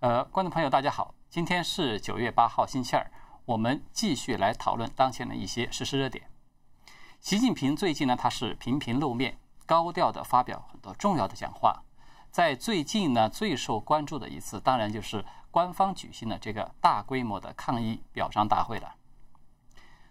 [0.00, 3.06] 呃，观众朋友，大家好，今天是九月八号，星期二，
[3.44, 6.24] 我们继续来讨论当前的一些时事热点。
[7.20, 11.82] 习近平最近呢，他是频频露面，高调的发表很多重要的讲话。
[12.30, 18.94] 在最近呢，最受关注的一次，当然就是官方举行的这个大规模的抗议表彰大会了。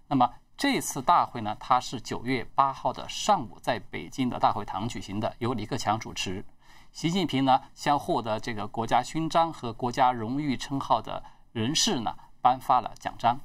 [0.08, 6.46] 那么这次大会呢，它是九月八号的上午在北京的大会堂举行的，由李克强主持。
[6.92, 11.24] 习近平呢，向获得这个国家勋章和国家荣誉称号的
[11.54, 13.40] 人士呢，颁发了奖章。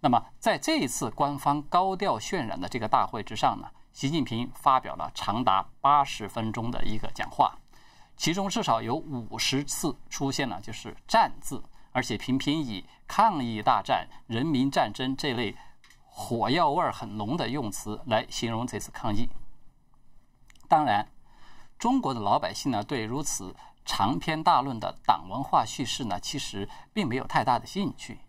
[0.00, 7.56] 那么，在这一次官方高调渲染的这个大会之上呢，习近平发表了长达八十分钟的一个讲话，
[8.16, 15.56] 其中至少有五十次出现了就是“战”字，而且频频以“抗议大战”“人民战争”这类
[16.04, 19.30] 火药味儿很浓的用词来形容这次抗议。
[20.68, 21.08] 当然。
[21.82, 28.20] 中国的老百姓呢，对如此长篇大论的党文化叙事呢，其实并没有太大的兴趣。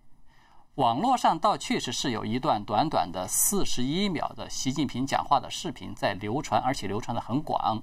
[0.74, 7.80] 网络上倒确实是有一段短短的四十一秒的习近平讲话的视频在流传，而且流传的很广。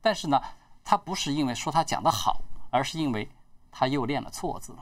[0.00, 0.42] 但是呢，
[0.82, 3.30] 他不是因为说他讲得好，而是因为
[3.70, 4.74] 他又练了错字，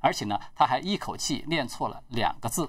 [0.00, 2.68] 而且呢，他还一口气练错了两个字，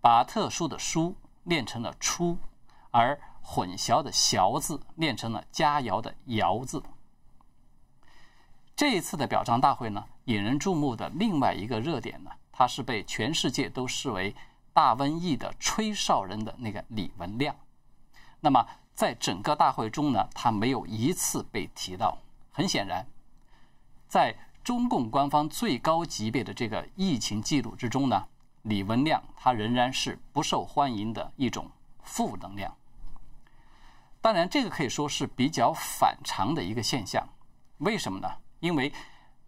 [0.00, 1.14] 把特殊的“书”
[1.46, 2.36] 练成了“出”，
[2.90, 3.16] 而。
[3.50, 6.82] 混淆的“淆”字念成了佳肴的“肴”字。
[8.76, 14.36] 这一次的表彰大会呢，引人注目的另外一个热点呢，它是被全世界都视为
[14.74, 17.56] 大瘟疫的吹哨人的那个李文亮。
[18.38, 22.18] 那么，在整个大会中呢，他没有一次被提到。
[22.52, 23.06] 很显然，
[24.08, 28.26] 在中共官方最高级别的这个疫情记录之中呢，
[28.62, 31.70] 李文亮他仍然是不受欢迎的一种
[32.02, 32.76] 负能量。
[34.20, 37.28] 当然，这个可以说是比较反常的一个现象。
[37.78, 38.28] 为什么呢？
[38.60, 38.92] 因为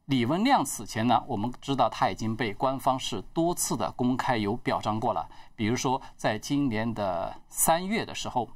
[0.07, 5.29] 李文亮此前呢，我们知道他已经被官方是多次的公开有表彰过了。
[5.57, 8.49] 比如说，在今年的三月的时候，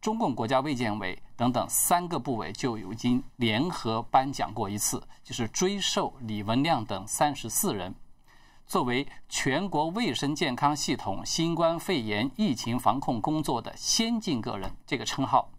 [0.00, 7.94] 中共国家卫健委等等三个部委就已经联合颁奖过一次，就是追授李文亮等三十四人
[8.66, 15.50] 作为全国卫生健康系统新冠肺炎疫情防控工作的先进个人这个称号。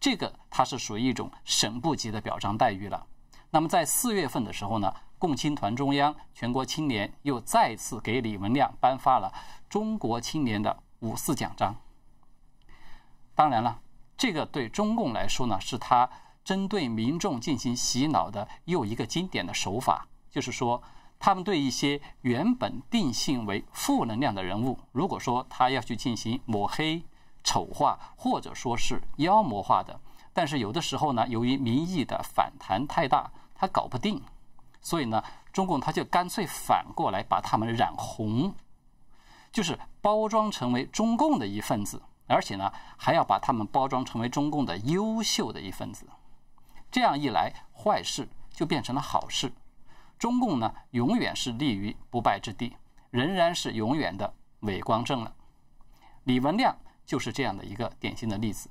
[0.00, 3.06] 这个它是属于一种省部级的表彰待遇了。
[3.50, 9.32] 那么在四月份的时候呢，共青团中央、全国青年又再次给李文亮颁发了
[9.68, 11.74] 中国青年的五四奖章。
[13.34, 13.80] 当然了，
[14.16, 16.08] 这个对中共来说呢，是他
[16.44, 20.82] 针对民众进行洗脑的又一个经典的手法，就是说，
[21.18, 27.02] 他们对一些原本定性为负能量的人物，如果说他要去进行抹黑。
[27.44, 29.98] 丑化或者说是妖魔化的，
[30.34, 34.20] 但是有的时候呢，由于民意的反弹太大，他搞不定，
[34.82, 38.54] 所以呢，中共他就干脆反过来把他们染红，
[39.50, 46.06] 就是包装成为中共的一份子，而且呢，还要把他们包装成为中共的优秀的一份子。
[46.90, 49.50] 这样一来，坏事就变成了好事，
[50.18, 52.76] 中共呢，永远是立于不败之地，
[53.10, 55.34] 仍然是永远的伟光正了。
[56.24, 56.76] 李文亮。
[57.08, 58.68] 就是这样的一个典型的例子。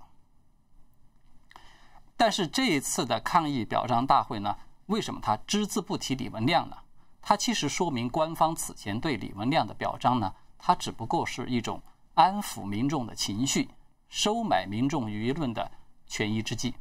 [2.15, 6.77] 但是这一次的抗议表彰大会呢，为什么他只字不提李文亮呢？
[7.19, 11.81] 他其实说明官方此前对李文亮的表彰呢，他只不过是一种
[12.13, 13.71] 安抚民众的情绪、
[14.07, 15.71] 收买民众舆论的
[16.05, 16.75] 权宜之计。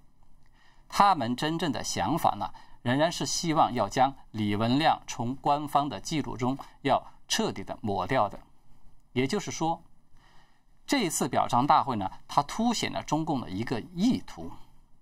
[0.91, 2.53] 他们真正的想法呢，
[2.87, 8.39] 仍然是希望要将李文亮从官方的记录中要彻底的抹掉的。
[9.13, 9.83] 也就是说。
[10.87, 14.53] 这一次表彰大会呢，它凸显了中共的一个意图，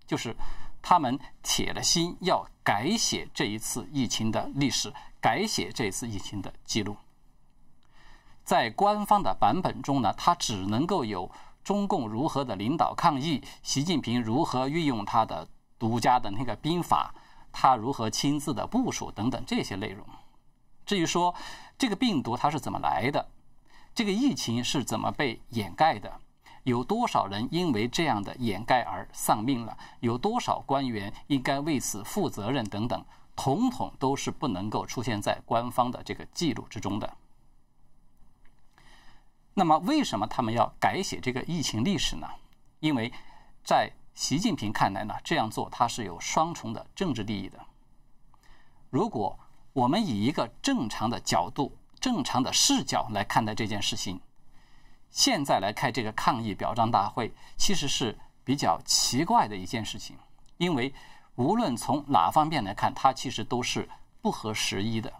[0.07, 0.35] 就是
[0.81, 4.91] 他们铁了心要改写这一次疫情的历史，
[5.21, 6.97] 改写这一次疫情的记录。
[8.45, 11.31] 在官方的版本中呢，它只能够有
[11.63, 15.47] 中共如何的领导抗疫，习近平如何运用他的
[15.79, 17.15] 独家的那个兵法，
[17.55, 20.05] 他如何亲自的部署等等这些内容。
[20.85, 21.35] 至于说
[21.79, 23.27] 这个病毒它是怎么来的？
[23.95, 26.21] 这个疫情是怎么被掩盖的？
[26.65, 29.79] 有多少人因为这样的掩盖而丧命了？
[30.01, 32.65] 有多少官员应该为此负责任？
[32.69, 33.05] 等等，
[33.37, 37.17] 统统都是不能够出现在官方的这个记录之中的。
[39.55, 42.29] 那么，为什么他们要改写这个疫情历史呢？
[42.81, 43.13] 因为，
[43.63, 47.59] 在习近平看来呢，这样做他是有双重的政治利益的。
[48.89, 49.39] 如果
[49.73, 54.21] 我们以一个正常的角度，正常的视角来看待这件事情，
[55.11, 60.17] 现在来开这个抗议表彰大会，其实是比较奇怪的一件事情。
[60.59, 60.95] 因为
[61.35, 63.89] 无论从哪方面来看，它其实都是
[64.23, 65.13] 不合时宜的。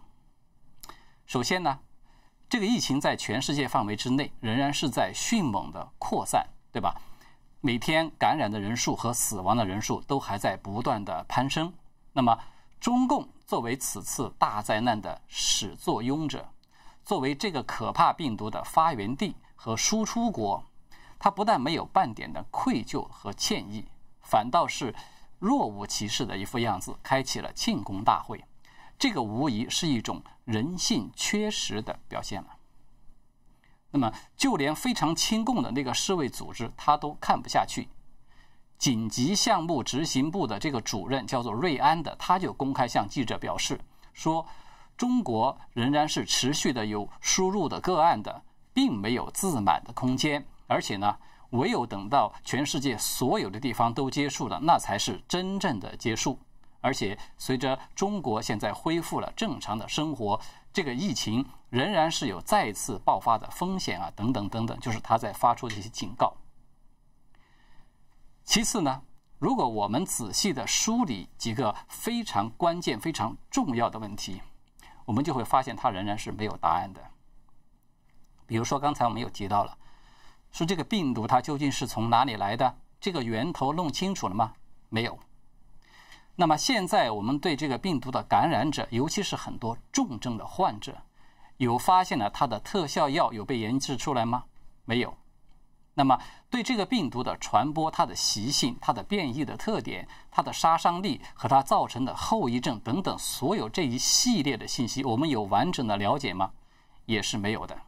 [1.27, 1.81] 首先呢，
[2.49, 6.95] 这个疫情在全世界范围之内仍然是在迅猛的扩散，对吧？
[7.67, 11.73] 每天感染的人数和死亡的人数都还在不断的攀升。
[12.13, 12.39] 那么，
[12.79, 16.47] 中共作为此次大灾难的始作俑者，
[17.07, 20.63] 作为这个可怕病毒的发源地和输出国，
[21.19, 23.87] 他不但没有半点的愧疚和歉意，
[24.21, 24.95] 反倒是
[25.39, 28.45] 若无其事的一副样子，开启了庆功大会。
[28.99, 32.54] 这个无疑是一种人性缺失的表现了。
[33.95, 37.89] 那么，就连非常亲共的那个世卫组织，他都看不下去。
[38.77, 43.81] 紧急项目执行部的这个主任叫做瑞安的，他就公开向记者表示
[44.13, 44.45] 说
[44.99, 48.43] ：“中国仍然是持续的有输入的个案的，
[48.73, 50.45] 并没有自满的空间。
[50.67, 51.17] 而且呢，
[51.51, 56.37] 唯有等到全世界所有的地方都结束了，那才是真正的结束。”
[56.83, 60.39] 而且，随着中国现在恢复了正常的生活，
[60.71, 66.33] 这个疫情仍然是有再次爆发的风险啊，等等等等，就是他在发出这些警告。
[68.45, 69.03] 其次呢，
[69.41, 74.41] 如果我们仔细的梳理几个非常关键、非常重要的问题，
[75.05, 77.01] 我们就会发现它仍然是没有答案的。
[78.47, 79.77] 比如说，刚才我们有提到了，
[80.53, 82.79] 说这个病毒它究竟是从哪里来的？
[83.01, 84.53] 这个源头弄清楚了吗？
[84.91, 85.19] 没有。
[86.37, 91.03] 那么现在我们对这个病毒的感染者，尤其是很多重症的患者，
[91.57, 94.45] 有发现了它的特效药有被研制出来吗？
[94.85, 95.17] 没有。
[95.97, 96.19] 那么
[96.51, 106.51] 对这个病毒的传播、它的习性、它的变异的特点、它的杀伤力和它造成的后遗症等等，所有这一系列的信息，我们有完整的了解吗？
[107.07, 107.79] 也是没有的。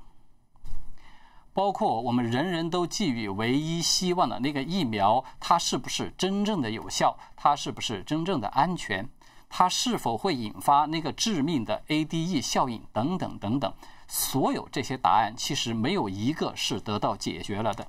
[1.52, 7.18] 包括我们人人都寄予唯一希望的那个疫苗，它是不是真正的有效？
[7.34, 9.08] 它是不是真正的安全？
[9.48, 12.82] 它是否会引发那个致命的 ADE 效应？
[12.92, 13.72] 等等等等，
[14.08, 17.86] 所有这些答案其实没有一个是得到解决了的。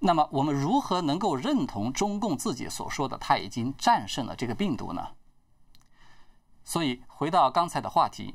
[0.00, 5.08] 那么，我们如何能够认同中共自己所说的他已经战胜了这个病毒呢？
[6.64, 8.34] 所以，回到刚才的话题，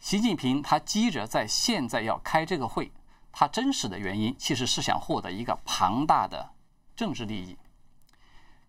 [0.00, 2.90] 习近平他急着在现在要开这个会。
[3.30, 6.50] 他真实的原因其实是想获得一个庞大的
[6.96, 7.56] 政治利益。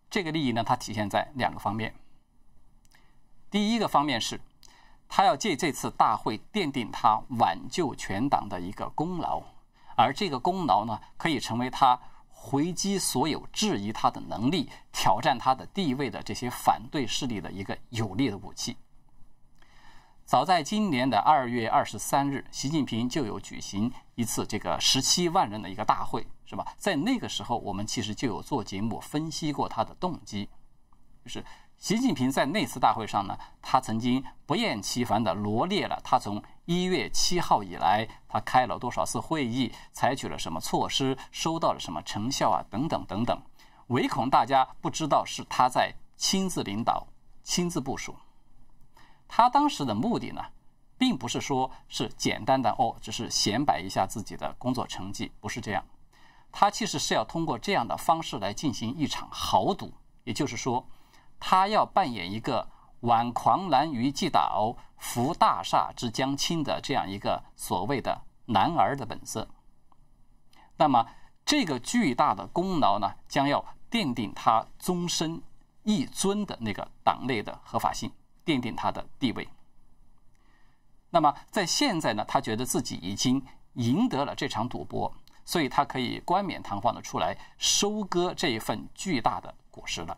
[0.10, 1.96] 这个利益呢，它体现在两个方面。
[3.52, 4.40] 第一个方面是，
[5.08, 9.42] 他要借这次大会奠定他挽救全党的一个功劳，
[9.96, 12.00] 而这个功劳呢，可以成为他
[12.30, 18.78] 回击所有质疑他的能力、挑战他的地位的这些反对势力的一个有力的武器。
[20.26, 26.64] 早在今年的二月二十三日，习近平就有举行一次这个十七万人的一个大会，是吧？
[26.78, 30.48] 在那个时候，我们其实就有做节目分析过他的动机，
[31.24, 31.44] 就是
[31.80, 43.42] 习近平在那次大会上呢，他曾经不厌其烦地罗列了他从一月七号以来，他开了多少次会议，采取了什么措施，收到了什么成效啊，等等等等，
[43.88, 47.08] 唯恐大家不知道是他在亲自领导、
[47.44, 48.14] 亲自部署。
[49.30, 50.42] 他当时的目的呢，
[50.98, 55.86] 并不是说是简单的哦，只是显摆一下自己的工作成绩，不是这样。
[56.52, 59.94] 他其实是要通过这样的方式来进行一场豪赌，
[60.26, 60.86] 也就是说，
[61.40, 62.68] 他要扮演一个
[63.02, 69.48] 挽狂澜于既倒，扶大厦之将倾的这样一个所谓的男儿的本色。
[70.78, 71.06] 那么，
[71.46, 75.42] 这个巨大的功劳呢，将要奠定他终身
[75.84, 78.12] 一尊的那个党内的合法性。
[78.46, 79.48] 奠定他的地位。
[81.12, 85.14] 那么，在现在呢，他觉得自己已经赢得了这场赌博，
[85.46, 90.18] 所以他可以冠冕堂皇的出来收割这一份巨大的果实了。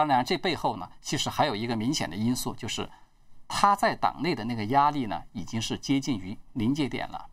[0.00, 2.88] 当然，这背后呢，其实还有一个明显的因素，就是
[3.46, 7.28] 他在党内的那个压力呢，已经是接近于临界点了。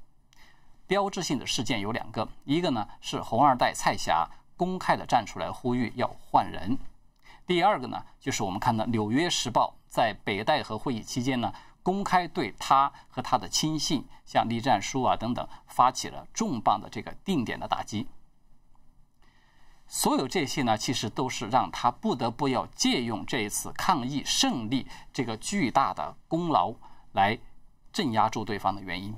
[0.85, 6.77] 标志性的事件有两个，一个呢是红二代蔡霞公开的站出来呼吁要换人。
[7.45, 18.09] 第二个呢，就是我们看到《纽约时报》在北戴河会议期间呢，公开对他和他的亲信，像栗战书啊等等，发起了重磅的这个定点的打击。
[19.87, 26.73] 所有这些呢，其实都是让他不得不要借用这一次抗议胜利这个巨大的功劳
[27.13, 27.39] 来
[27.91, 29.15] 镇压住对方的原因。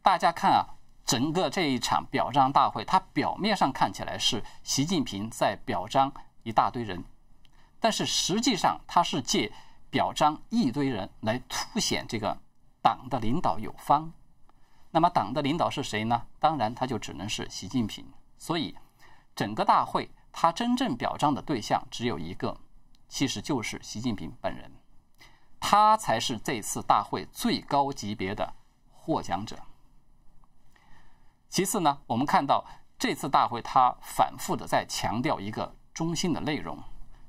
[0.00, 6.12] 大家看啊，整个这一场表彰大会，它表面上看起来是习近平在表彰。
[6.44, 7.04] 一大堆人，
[7.78, 9.52] 但是实际上他是借
[9.90, 12.36] 表彰一堆人来凸显这个
[12.82, 14.12] 党的领导有方。
[14.90, 16.26] 那么党的领导是谁呢？
[16.40, 18.04] 当然他就只能是习近平。
[18.36, 18.74] 所以
[19.34, 22.58] 整个大会他真正表彰的对象只有一个，
[23.08, 24.70] 其实就是习近平本人，
[25.60, 28.54] 他才是这次大会最高级别的
[28.90, 29.58] 获奖者。
[31.48, 32.64] 其次呢，我们看到
[32.98, 36.78] 这次大会他反复的在强调一个中心的内容，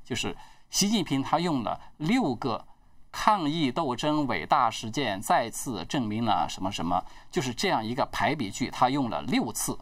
[0.03, 0.37] 就是
[0.69, 2.65] 习近平他用了六个
[3.11, 9.77] 抗疫斗争伟大实践，再次证明了什么什么，就是这样一个排比句，他用了六次，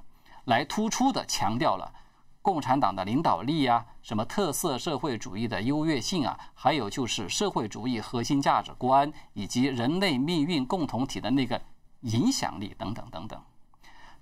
[0.45, 1.93] 来突出的强调了
[2.41, 11.61] 共产党的领导力啊，什么特色社会主义的优越性啊，还有就是社会主义核心价值观以及人类命运共同体的那个
[12.01, 13.39] 影响力等等等等。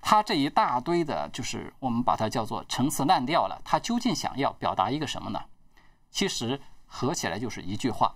[0.02, 3.62] 他这一大堆的，就是我们把它叫做陈词滥调了。
[3.64, 5.42] 他究竟想要表达一个什么呢？
[6.12, 8.14] 其实合起来就是一句话。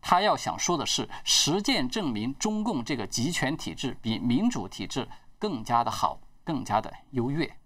[0.00, 7.59] 他要想说的是，实践证明中共这个集权体制比民主体制更加的好，更加的优越。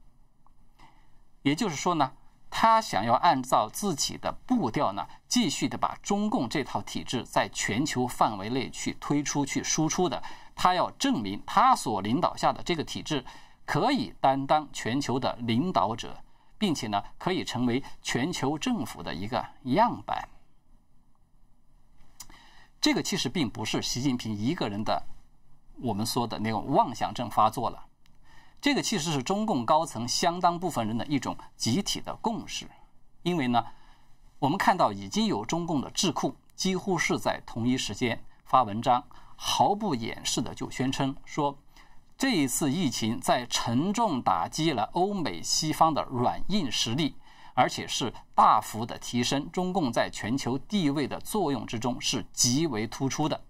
[1.44, 2.10] 也就是说呢，
[2.48, 10.22] 他想要按照自己的步调呢，继续的把中共这套体制在全球范围内去推出去输出的。
[10.56, 13.22] 他要证明他所领导下的这个体制
[13.66, 16.18] 可以担当全球的领导者，
[16.56, 20.26] 并且呢，可以成为全球政府的一个样板。
[22.80, 25.02] 这个其实并不是习近平一个人的，
[25.82, 27.84] 我们说的那种妄想症发作了。
[28.64, 32.66] 这个其实是中共高层相当部分人的一种集体的共识。
[33.22, 33.62] 因为呢，
[34.38, 39.04] 我们看到已经有中共的智库几乎是在同一时间发文章。
[39.36, 41.58] 毫不掩饰的就宣称说，
[42.16, 47.16] 这一次疫情在沉重打击了欧美西方的软硬实力，
[47.52, 53.44] 而且是大幅的提升中共在全球地位的作用之中是极为突出的。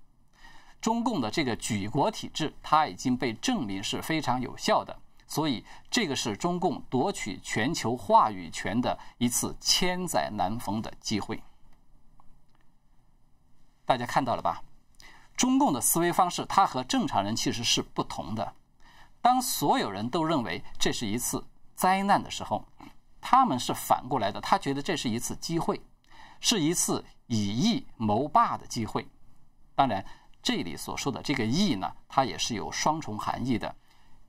[0.81, 11.43] 中共的这个举国体制，它已经被证明是非常有效的，所以这个是中共夺取全球话语权的一次千载难逢的机会。
[13.85, 14.63] 大家看到了吧？
[15.37, 18.55] 中共的思维方式，它和正常人其实是不同的。
[19.21, 22.65] 当所有人都认为这是一次灾难的时候，
[23.21, 25.81] 他们是反过来的，他觉得这是一次机会，
[26.41, 29.09] 是一次以义谋霸的机会。
[29.75, 30.05] 当然，
[30.43, 33.75] 这里所说的这个义呢，它也是有双重含义的。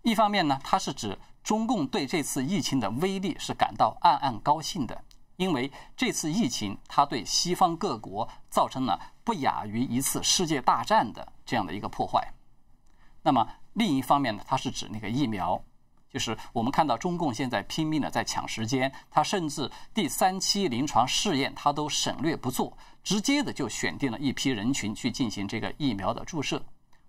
[0.05, 5.03] 一方面呢，它是指中共对这次疫情的威力是感到暗暗高兴的。
[5.37, 12.31] 因为这次疫情，它对西方各国造成了不亚于一次世界大战的这样的一个破坏。
[13.23, 15.59] 那么另一方面呢，它是指那个疫苗，
[16.07, 26.63] 就是我们看到中共现在拼命的在抢时间，它甚至第三期临床试验它都省略不做，直接的就选定了一批人群去进行这个疫苗的注射。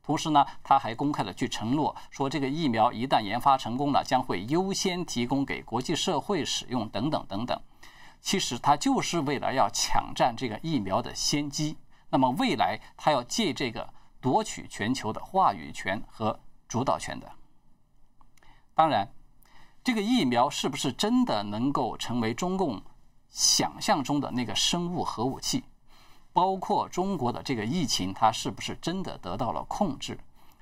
[0.07, 7.61] 同时呢，他还公开的去承诺说，这个疫苗一旦研发成功了，将会优先提供给国际社会使用，等等等等。
[8.21, 11.77] 其实他就是为了要抢占这个疫苗的先机，
[12.09, 17.29] 那么未来他要借这个夺取全球的话语权和主导权的。
[18.77, 19.13] 当然，
[19.83, 22.81] 这个疫苗是不是真的能够成为中共
[23.29, 25.65] 想象中的那个生物核武器？
[26.37, 30.19] 包括中国的这个疫情，它是不是真的得到了控制？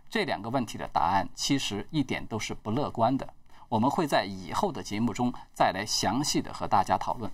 [0.08, 3.34] 这两个问题的答案其实一点都是不乐观的。
[3.68, 7.28] 我们会在以后的节目中再来详细的和大家讨论。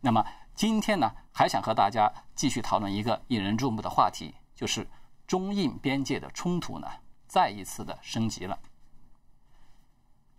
[0.00, 0.24] 那么
[0.54, 4.88] 今天呢，还想和大家继续讨论一个引人注目的话题，就是
[5.26, 6.88] 中印边界的冲突呢，
[7.26, 8.58] 再一次的升级了。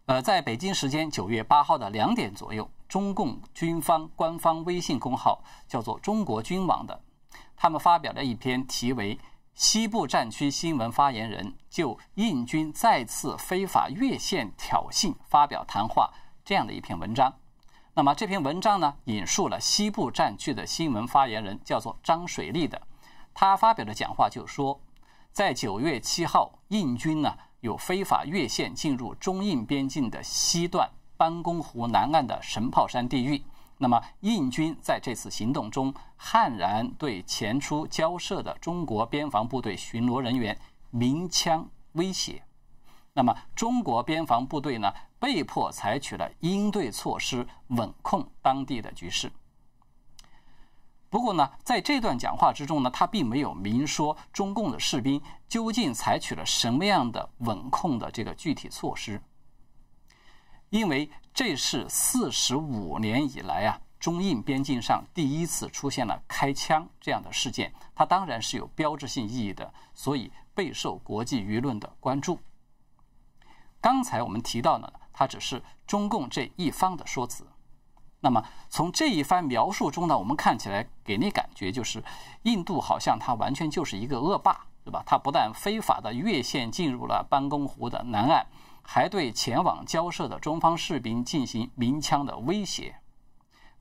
[0.07, 7.01] 呃，在北京时间九月八号的两点左右，中共军方官方微信公号叫做“中国军网”的，
[7.55, 9.15] 他们发表了一篇题为
[9.55, 16.13] 《西部战区新闻发言人就印军再次非法越线挑衅发表谈话》
[16.45, 17.33] 这样的一篇文章。
[17.95, 22.79] 那么这篇文章呢，引述了西部战区的新闻发言人，叫做张水利的，
[23.33, 24.79] 他发表的讲话就说，
[25.31, 27.35] 在九月七号，印军呢
[27.65, 33.43] 有非法越线进入中印边境的西段班公湖南岸的神炮山地域。
[33.79, 40.57] 那么印军在这次行动中，悍然对前出交涉的中国边防部队巡逻人员
[40.91, 42.43] 鸣枪威胁。
[43.13, 44.93] 那么中国边防部队呢？
[45.17, 49.31] 被迫采取了应对措施，稳控当地的局势。
[51.09, 59.21] 不过呢，在这段讲话之中呢，他并没有明说中共的士兵究竟采取了什么样的稳控的这个具体措施。
[60.69, 72.39] 因为这是四十五年以来啊，中印边境上第一次出现了开枪这样的事件，它当然是有标志性意义的，所以备受国际舆论的关注。
[73.79, 74.91] 刚才我们提到呢。
[75.17, 77.47] 它只是中共这一方的说辞。
[78.25, 82.03] 那么从这一番描述中呢，我们看起来给你感觉就是，
[82.41, 85.03] 印度好像它完全就是一个恶霸，对吧？
[85.05, 88.47] 它不但非法的越线进入了班公湖的南岸，
[88.81, 92.95] 还对前往交涉的中方士兵进行鸣枪的威胁。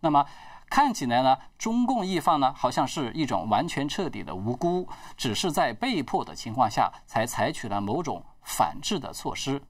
[0.01, 0.27] 那么
[0.69, 4.87] 看起来呢，中共一方呢，好像是一种完全彻底的无辜，
[5.17, 9.63] 只是在被迫的情况下才采取了某种反制的措施。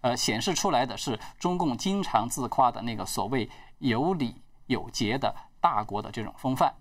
[0.00, 3.50] 呃，显示出来的是中共经常自夸的那个所谓。
[3.82, 6.72] 有礼有节的大国的这种风范，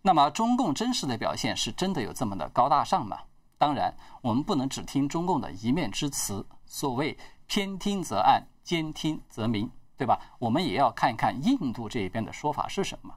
[0.00, 3.18] 那么中共真实的表现是真的有这么的高大上吗？
[3.58, 3.92] 当然，
[4.22, 6.46] 我们不能只听中共的一面之词。
[6.64, 10.18] 所谓偏听则暗，兼听则明，对吧？
[10.38, 13.14] 我们也要看一看印度这边的说法是什么。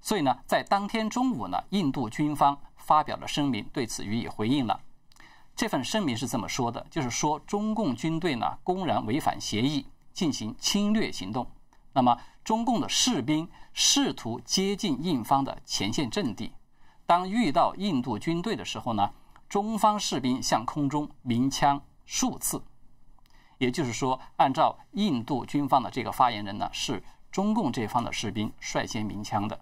[0.00, 4.80] 所以呢，在当天中午呢，印度军方发表了声明，对此予以回应了。
[5.54, 9.86] 这份声明是这么说的，就是说中共军队呢公然违反协议。
[10.16, 11.46] 进行侵略行动，
[11.92, 16.54] 那么中共的士兵试图接近印方的前线阵地，
[17.04, 19.12] 当遇到印度军队的时候呢，
[19.46, 22.64] 中方士兵向空中鸣枪数次，
[23.58, 29.60] 也就是说，按照印度军方的这个发言人呢，是中共这方的士兵率先鸣枪的。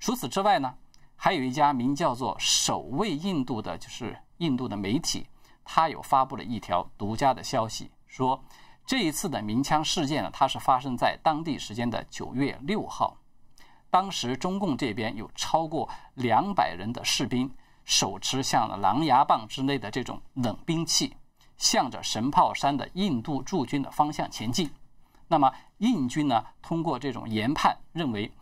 [0.00, 0.74] 除此之外呢，
[1.14, 5.28] 还有一家名叫做“守卫印度”的，就是印度的媒体，
[5.64, 8.42] 它有发布了一条独家的消息，说。
[8.86, 13.16] 这一次的鸣枪事件呢，它是发生在当地时间的九月六号。
[13.88, 17.52] 当时中共这边有超过两百人的士兵，
[17.84, 21.16] 手持像狼牙棒之类的这种冷兵器，
[21.56, 24.70] 向着神炮山的印度驻军的方向前进。
[25.28, 28.32] 那么印军呢，通过这种研判，认为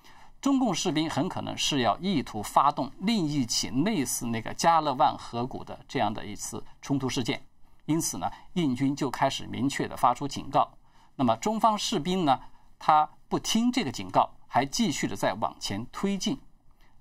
[0.40, 7.42] 中共士兵很可能是要意图发动另一起类似那个加勒万河谷的这样的一次冲突事件。
[7.88, 10.70] 因此呢，印军就开始明确的发出警告。
[11.16, 12.38] 那么中方士兵呢，
[12.78, 16.38] 他不听这个警告，还继续的在往前推进。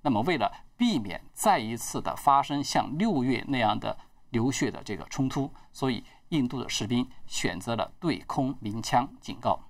[0.00, 3.98] 那么为了避免再一次的发生像六月那样的
[4.30, 9.60] 流血的这个冲突，所以印度的士兵选择了对空鸣枪警告。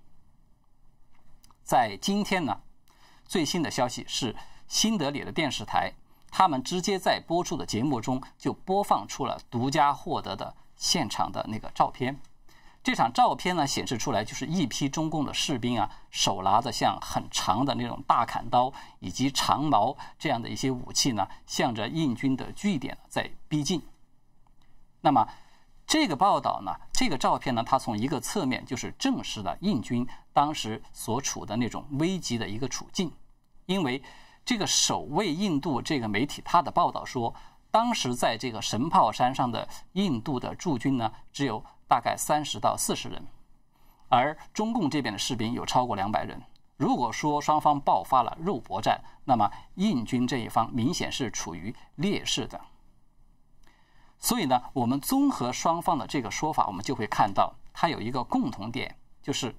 [1.64, 2.60] 在今天呢，
[3.24, 4.36] 最新的消息是
[4.68, 5.92] 新德里的电视台，
[6.30, 10.54] 他们直接在播出的节目中就播放出了独家获得的。
[10.78, 12.18] 现场的那个照片，
[12.84, 23.82] 这场照片呢显示出来就是一批中共的士兵啊，手拿着像很长的那种大砍刀以及长矛这样的一些武器呢，向着印军的据点在逼近。
[25.00, 25.28] 那么
[25.86, 33.12] 这个报道呢，这个照片呢，它从一个侧面就是证实了印军当时所处的那种危急的一个处境，
[33.66, 34.02] 因为
[34.44, 37.34] 这个守卫印度这个媒体它的报道说。
[37.70, 43.26] 当时在这个神炮山上的印度的驻军呢，只有大概三十到四十人，
[44.08, 46.42] 而中共这边的士兵有超过两百人。
[46.76, 52.60] 如果说双方爆发了肉搏战，那么印军这一方明显是处于劣势的。
[54.18, 59.54] 所以呢，我们综合双方的这个说法，我们就会看到它有一个共同点，就是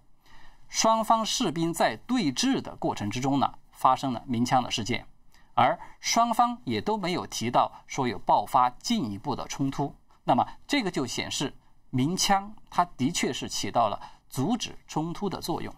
[0.68, 5.06] 双方士兵在对峙的过程之中呢，发生了鸣枪的事件。
[5.62, 9.94] 而双方也都没有提到说有爆发进一步的冲突，
[10.24, 11.54] 那么这个就显示
[11.90, 15.76] 鸣枪它的确是起到了阻止冲突的作用。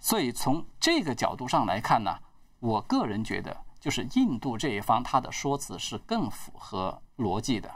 [0.00, 2.18] 所以从这个角度上来看呢，
[2.58, 7.72] 我个人觉得就是印度这一方他的说辞是更符合逻辑的。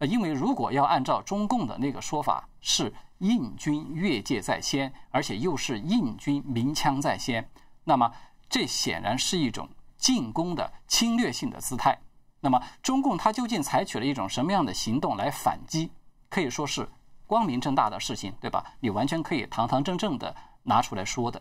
[0.00, 7.50] 呃，因为如果要按照中共的那个说法，是印军越界在先，而且又是印军鸣枪在先，
[7.84, 8.12] 那么。
[8.50, 11.98] 这显然是一种进攻的侵略性的姿态。
[12.40, 15.92] 那么，中共它究竟采取了一种什么样的行动来反击？
[16.28, 16.88] 可以说是
[17.26, 18.64] 光明正大的事情，对吧？
[18.80, 20.34] 你完全可以堂堂正正的
[20.64, 21.40] 拿出来说的。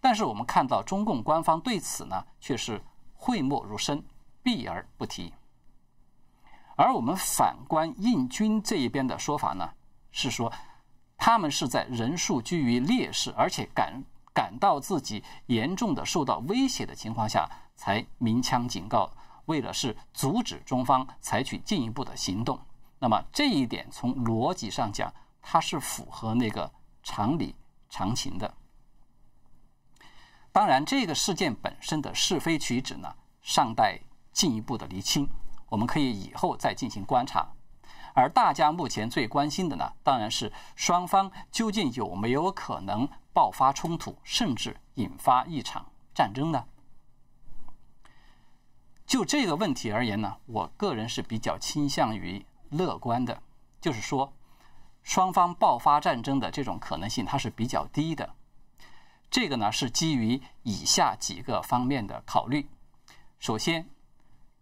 [0.00, 2.80] 但是我们看到中共官方对此呢，却是
[3.14, 4.04] 讳莫如深，
[4.42, 5.32] 避而不提。
[6.76, 9.68] 而我们反观印军这一边的说法呢，
[10.12, 10.52] 是说
[11.16, 14.04] 他们是在人数居于劣势，而且敢。
[14.38, 19.10] 感到自己严重的受到威胁的情况下，才鸣枪警告，
[19.46, 22.60] 为了是阻止中方采取进一步的行动。
[23.00, 26.70] 那么这一点从逻辑上讲，它是符合那个
[27.02, 27.56] 常理
[27.90, 28.54] 常情的。
[30.52, 33.98] 当然，这个事件本身的是非曲直呢，尚待
[34.32, 35.28] 进一步的厘清，
[35.68, 37.57] 我们可以以后再进行观察。
[38.18, 46.64] 而大家目前最关心的呢，当然是双方究竟有没有可能爆发冲突，甚至引发一场战争呢？
[49.06, 53.40] 就这个问题而言呢，我个人是比较倾向于乐观的，
[53.80, 54.32] 就是说，
[55.04, 58.34] 双方爆发战争的这种可能性它是比较低的。
[59.30, 62.68] 这个呢是基于以下几个方面的考虑。
[63.38, 63.88] 首先，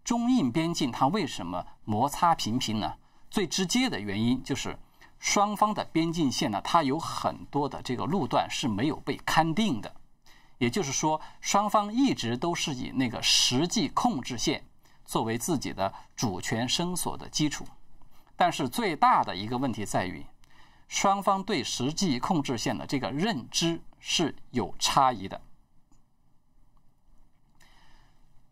[0.05, 2.97] 中印边境它为什么摩擦频频呢？
[3.37, 4.79] 最直接的原因就是
[5.19, 9.95] 双方的边境线呢，它有很多的这个路段是没有被勘定的。
[10.57, 14.65] 也就是说，双方一直都是以那个实际控制线
[15.05, 17.67] 作为自己的主权声索的基础。
[18.37, 20.25] 但是最大的一个问题在于，
[20.89, 25.39] 双方对实际控制线的这个认知是有差异的。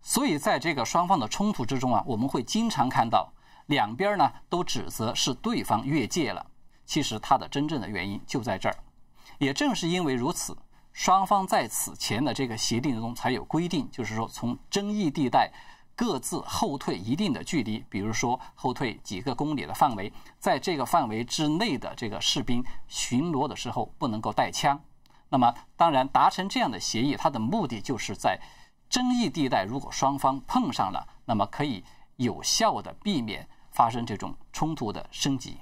[0.03, 3.33] 所以在这个双方的冲突之中啊，我们会经常看到
[3.66, 6.46] 两边呢都指责是对方越界了。
[6.85, 8.77] 其实它的真正的原因就在这儿。
[9.38, 10.57] 也正是因为如此。
[10.92, 15.53] 双方在此前的这个协定中才有规定，就是说从争议地带
[15.96, 24.81] 各自后退一定的距离，比如说后退几个公里的范围，在这个范围之内的这个士兵巡逻的时候不能够带枪。
[25.29, 28.40] 那么，当然达成这样的协议，它的目的就是在
[28.88, 31.83] 争议地带，如果双方碰上了，那么可以
[32.18, 35.59] 有效的避免发生这种冲突的升级。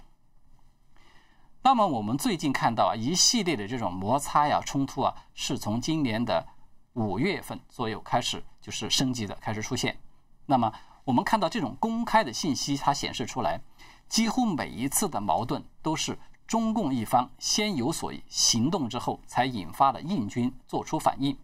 [1.62, 6.46] 那么我们最近看到啊，一系列的这种摩擦呀、冲突啊，是从今年的
[6.92, 9.98] 五月份左右开始就是升级的，开始出现。
[10.44, 10.72] 那么
[11.05, 13.61] 我们看到这种公开的信息，它显示出来，
[14.09, 21.38] 几乎每一次的矛盾都是中共一方先有所行动之后，才引发了印军做出反应。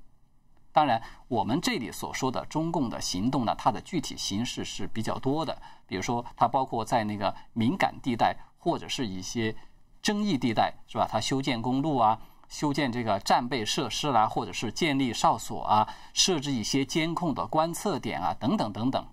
[0.78, 9.56] 当然，我们这里所说的中共的行动呢，它的具体形式是比较多的，比如说它包括在那个敏感地带或者是一些。
[10.00, 11.08] 争议地带是吧？
[11.10, 19.04] 它修建公路啊，修建这个战备设施啦，或者是建立哨所啊，设置一些监控的观测点啊，等等等等。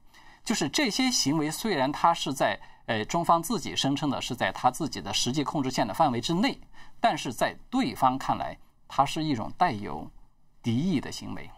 [0.43, 6.60] 就是这些行为，虽然它是在呃中方自己声称的是在他自己的实际控制线的范围之内，
[7.01, 8.56] 但是在对方看来，
[8.88, 10.08] 它是一种带有
[10.65, 11.51] 敌意的行为。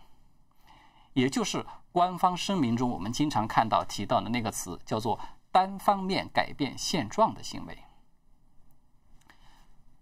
[1.14, 5.18] 也就是官方声明中我们经常看到提到的那个词，叫做
[5.50, 7.78] 单方面改变现状的行为。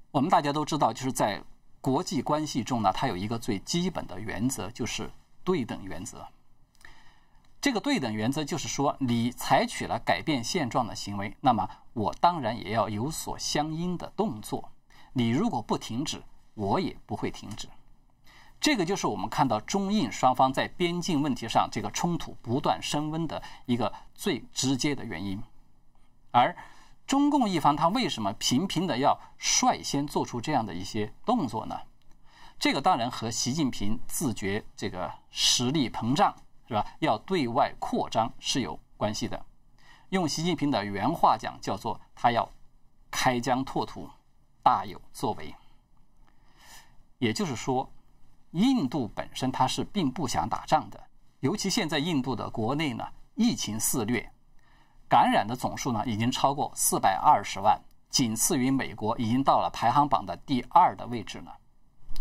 [0.09, 1.43] 我们大家都知道，就是在
[1.81, 5.11] 国际关系中呢，它有一个最基本的原则，就是
[5.43, 6.27] 对等原则。
[7.61, 14.71] 这个对等原则就是说，你采取了改变现状的行为，那么我当然也要有所相应的动作。
[15.13, 16.23] 你如果不停止，
[16.55, 17.69] 我也不会停止。
[18.65, 25.39] 这个就是我们看到中印双方在边境问题上这个冲突不断升温的一个最直接的原因，
[26.31, 26.57] 而。
[27.05, 31.79] 中共一方他为什么频频的要率先做出这样的一些动作呢？
[32.57, 36.35] 这个当然和习近平自觉这个实力膨胀
[36.67, 36.83] 是吧？
[36.97, 39.45] 要对外扩张是有关系的。
[40.09, 42.49] 用习近平的原话讲，叫做他要
[43.11, 44.09] 开疆拓土，
[44.63, 45.53] 大有作为。
[47.19, 47.87] 也就是说，
[48.55, 50.97] 印度本身它是并不想打仗的，
[51.41, 54.31] 尤其现在印度的国内呢，疫情肆虐。
[55.09, 57.77] 感染的总数呢，已经超过四百二十万，
[58.09, 61.53] 仅次于美国，已经到了排行榜的第二的位置了。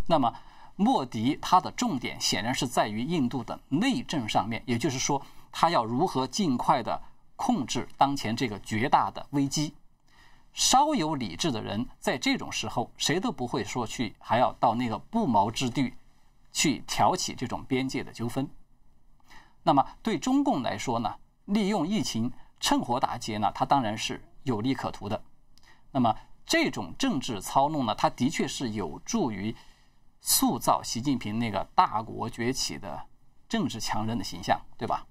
[0.08, 0.34] 那么，
[0.74, 7.00] 莫迪他的重点显然是在于印度的内政上面，也就是说，他要如何尽快的
[7.36, 9.72] 控制当前这个绝大的危机。
[10.52, 15.94] 稍有理智的人，在这种时候，谁都不会说去还要到那个不毛之地
[16.54, 18.48] 去挑起这种边界的纠纷。
[19.62, 22.32] 那么，对中共来说呢，利用疫情。
[22.60, 25.22] 趁火打劫呢，它当然是有利可图的。
[25.90, 29.54] 那么这种政治操弄呢，它的确是有助于
[30.22, 33.04] 塑造习近平那个大国崛起的
[33.50, 35.06] 政治强人的形象，对吧？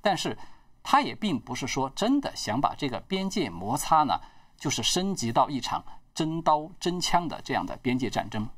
[0.00, 0.36] 但是
[0.82, 4.18] 他也并不是说真的想把这个边界摩擦呢，
[4.58, 8.48] 就是升级到一场真刀真枪的这样的边界战争，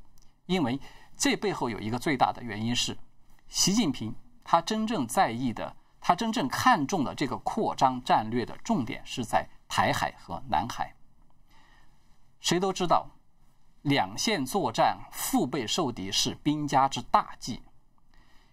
[0.47, 0.81] 因为
[1.17, 2.97] 这背后有一个最大的原因是，
[3.49, 5.77] 习近平他真正在意的。
[5.99, 10.95] 他真正看重的这个扩张战略的重点是在台海和南海。
[12.39, 13.09] 谁都知道，
[13.83, 17.61] 两线作战，腹背受敌是兵家之大忌。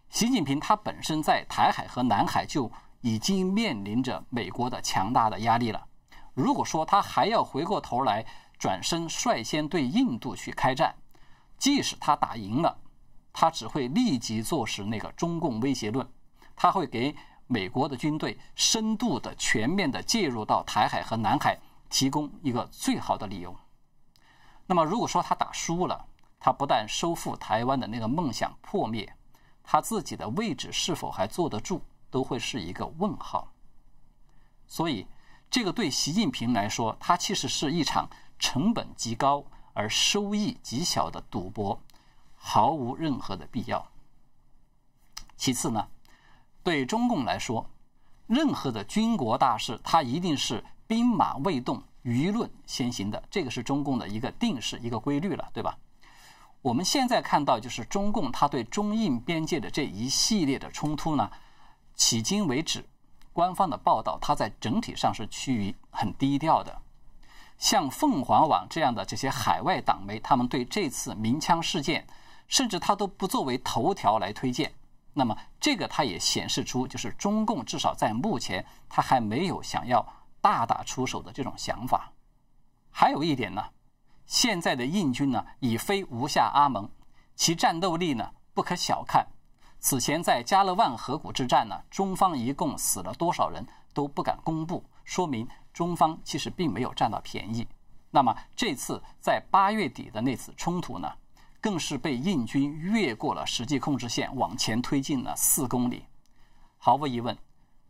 [0.09, 2.71] 习近平他本身在台海和南海就
[3.01, 5.85] 已经面临着美国的强大的压力了。
[6.33, 8.25] 如果说他还要回过头来
[8.57, 10.95] 转身率先对印度去开战，
[11.63, 12.77] 即使他打赢了，
[13.31, 16.05] 他只会立即坐实那个中共威胁论，
[16.57, 17.15] 他会给。
[17.47, 23.55] 美国的军队深度的、全面的介入到台海和南海，提供一个最好的理由。
[24.65, 26.05] 那么，如果说他打输了，
[26.39, 29.13] 他不但收复台湾的那个梦想破灭，
[29.61, 33.53] 他自己的位置是否还坐得住，都会是一个问号。
[34.65, 35.05] 所以，
[35.51, 41.81] 这个对习近平来说，它其实是一场成本极高而收益极小的赌博，
[42.35, 43.87] 毫无任何的必要。
[45.35, 45.87] 其次呢，
[46.63, 47.69] 对中共来说，
[48.27, 55.77] 任何的军国大事，它一定是兵马未动，舆论先行的，这个是中共的一个定式、一个规律了，对吧？
[56.61, 61.29] 我们现在看到，就是中共它对中印边界的这一系列的冲突呢，
[61.97, 62.85] 迄今为止。
[63.33, 66.82] 官方的报道，它在整体上是趋于很低调的。
[67.63, 72.05] 像凤凰网这样的这些海外党媒，他们对这次鸣枪事件，
[72.45, 74.73] 甚至他都不作为头条来推荐。
[75.13, 80.05] 那么，这个它也显示出，就是中共至少在目前，他还没有想要
[80.41, 82.11] 大打出手的这种想法。
[82.91, 83.63] 还有一点呢，
[84.25, 86.89] 现在的印军呢已非无下阿蒙，
[87.37, 89.25] 其战斗力呢不可小看。
[89.79, 97.67] 此前在加勒万河谷之战呢，中方一共死了多少人都不敢公布，说明中方其实并没有占到便宜。
[98.11, 101.11] 那么这次在八月底的那次冲突呢，
[101.59, 106.05] 更是被印军越过了实际控制线，往前推进了四公里。
[106.77, 107.37] 毫无疑问，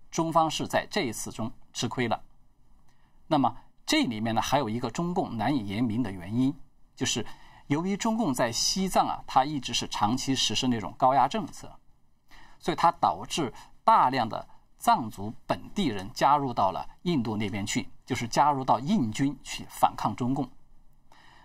[0.09, 2.23] 中方是在这一次中吃亏了。
[3.27, 6.55] 那么这里面呢，还有一个中共难以言明的原因，
[6.95, 7.25] 就是
[7.67, 11.69] 由于中共在西藏啊，它一直是长期实施那种高压政策。
[12.59, 14.47] 所以它导致大量的
[14.83, 20.49] 藏族本地人加入到了印度那边去，就是加入到印军去反抗中共，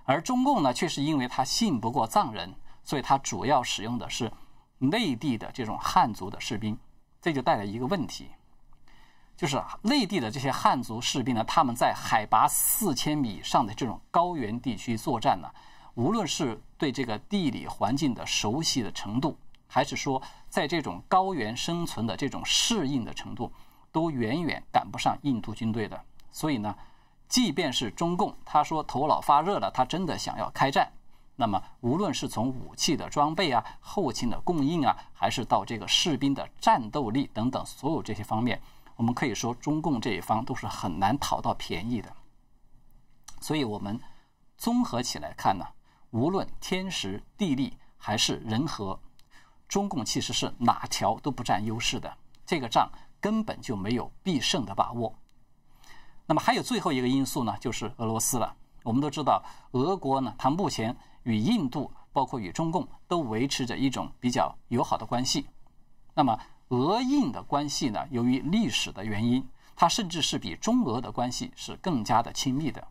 [0.03, 4.33] 而中共呢，却是因为他信不过藏人，所以他主要使用的是
[4.79, 6.77] 内地的这种汉族的士兵，
[7.23, 8.29] 这就带来一个问题，
[9.37, 15.49] 就是内地的这些汉族士兵呢，他们在海拔四千米以上的这种高原地区作战呢，
[15.95, 19.39] 无论是对这个地理环境的熟悉的程度。
[19.71, 23.53] 还是说，在这种高原生存的这种适应的程度，
[23.93, 26.03] 都远远赶不上印度军队的。
[26.31, 26.75] 所以呢，
[27.29, 30.91] 即便是中共他说头脑发热了，他真的想要开战，
[31.37, 38.61] 那么无论是从武器的装备啊、后勤的供应啊，还是到这个士兵的战斗力等等所有这些方面，
[38.97, 42.11] 我们可以说中共这一方都是很难讨到便宜的。
[43.41, 44.01] 所以我们
[44.57, 45.67] 综合起来看呢，
[46.11, 48.99] 无论天时地利还是人和。
[49.69, 55.15] 中共其实是哪条都不占优势的，这个仗根本就没有必胜的把握。
[56.27, 58.57] 那么还有最后一个因素呢，就是俄罗斯了。
[58.83, 65.47] 我们都知道，俄国呢，它目前与印度，包括与中共，都维持着一种比较友好的关系。
[66.15, 72.89] 那么俄印的关系呢，由于历史的原因，它甚至是比中俄的关系是更加的亲密的。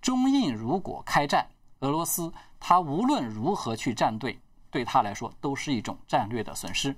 [0.00, 1.46] 中印如果开战，
[1.80, 4.40] 俄罗斯它无论如何去站队。
[4.72, 6.96] 对他来说都是一种战略的损失，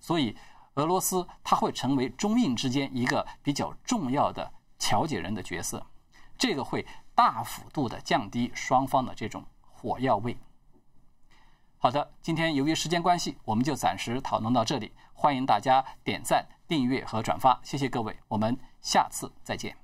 [0.00, 0.36] 所以
[0.74, 5.86] 俄罗斯它会成为中印之间一个比较重要的调解人的角色，
[6.36, 10.36] 这个会大幅度的降低双方的这种火药味。
[11.76, 19.83] 好的，今天由于时间关系，我们就暂时讨论到这里，欢迎大家点赞、订阅和转发，谢谢各位，我们下次再见。